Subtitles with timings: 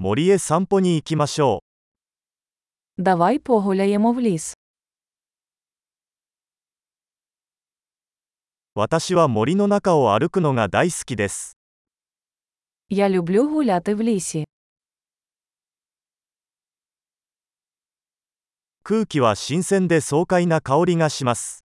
[0.00, 1.64] 森へ散歩に行きましょ
[2.98, 4.52] Давай погуляємо в ліс.
[8.76, 8.78] う。
[8.78, 11.56] 私は森の中を歩くのが大好きです。
[12.88, 14.44] Я люблю гуляти в лісі.
[18.84, 21.64] 空気は新鮮で爽快な香りがします。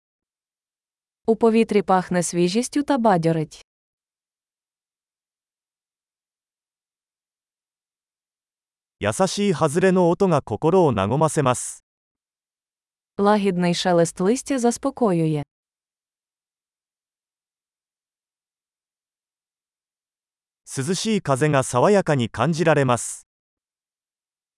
[1.27, 3.61] У повітрі пахне свіжістю та бадьорить.
[9.04, 11.84] 優しい外れの音が心を和ませます。
[13.18, 15.42] Лагідний шелест листя заспокоює.
[20.66, 23.26] 涼しい風が爽やかに感じられます。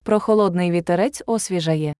[0.04, 1.94] Прохолодний вітерець освіжає.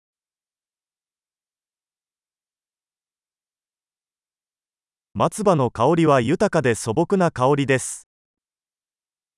[5.15, 8.09] 松葉の香りは豊かで素朴な香りです。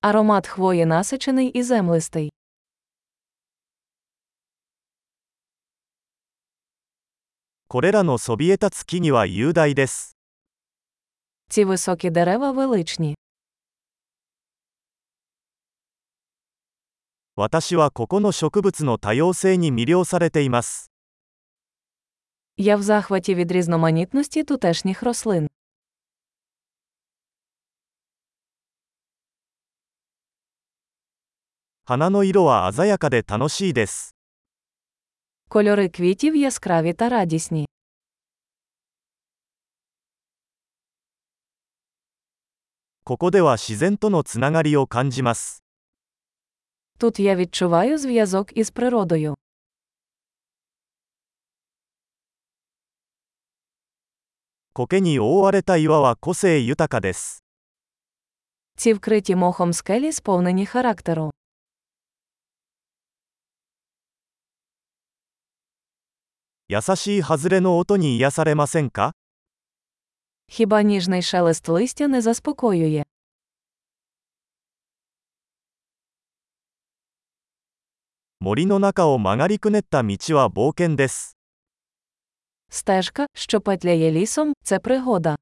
[0.02, 2.30] Аромат хвої насичений і землистий.
[7.68, 10.16] これらのそびえ立つ木々は雄大です。
[11.48, 13.14] Ці високі дерева величні.
[17.36, 20.92] 私はここの植物の多様性に魅了されています。
[22.56, 25.48] Я в захваті від різноманітності тутешніх рослин.
[31.86, 34.14] 花の色は鮮やかで楽しいです。
[35.51, 37.65] Кольори квітів яскраві та радісні.
[46.97, 49.35] Тут я відчуваю зв'язок із природою.
[58.75, 61.31] Ці вкриті мохом скелі сповнені характеру.
[66.68, 69.12] 優しい外れの音に癒されませんか
[70.48, 73.04] Хіба ніжний шелест листя не заспокоює?
[78.40, 81.36] 森の中を曲がりくねった道は冒険です。
[82.70, 85.36] Стежка, що петляє лісом, це пригода.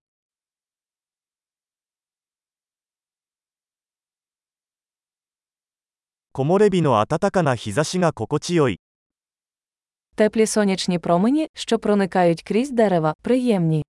[6.32, 8.78] 木漏れ日の暖かな日差しが心地よい。
[10.16, 13.84] Теплі сонячні промені, що проникають крізь дерева, приємні.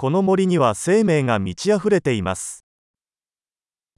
[0.00, 2.64] この森には生命が満ち溢れています。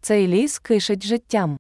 [0.01, 1.59] Цей ліс кишить життям.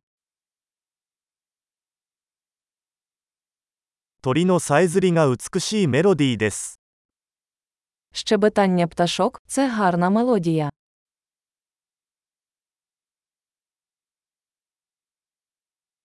[4.22, 6.80] 鳥のさえずりが美しいメロディーです。
[8.12, 10.70] Щебетання пташок це гарна мелодія.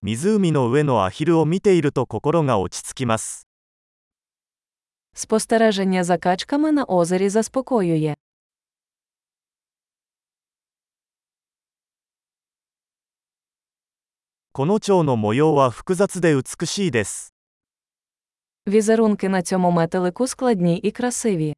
[0.02, 3.48] 湖の上のアヒルを見ていると心が落ち着きます。
[5.16, 8.16] Спостереження за качками на озері заспокоює.
[14.52, 17.34] この蝶の模様は複雑で美しいです。
[18.68, 21.54] Візерунки на цьому метелику складні і красиві.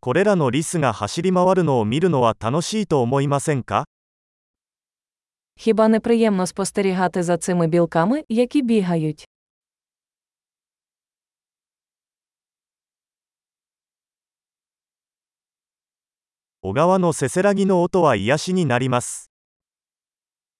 [0.00, 3.84] これらのリスが走り回るのを見るのは楽しいと思いませんか
[5.56, 9.24] Хіба не приємно спостерігати за цими білками, які бігають?
[16.66, 19.30] 小川のせせらぎの音は癒しになります。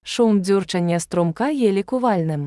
[0.05, 2.47] Шум дзюрчання струмка є лікувальним.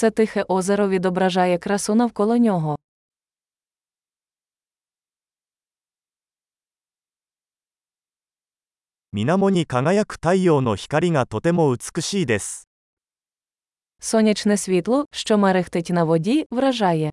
[0.00, 2.76] Це тихе озеро відображає красу навколо нього.
[9.12, 12.68] 水面に輝く太陽の光がとても美しいです。
[13.98, 17.12] Сонячне світло, що мерехтить на воді, вражає.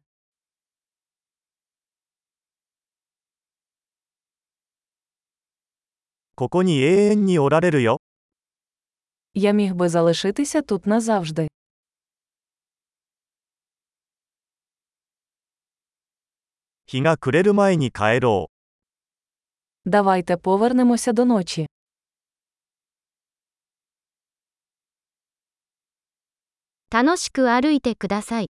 [6.35, 8.01] ここに永遠におられるよ。
[9.33, 11.47] Я міг би залишитися тут назавжди.
[16.87, 18.49] 日が暮れる前に帰ろ
[19.85, 19.89] う。
[19.89, 21.67] Давайте повернемося до ночі.
[26.93, 28.53] 楽しく歩いてください。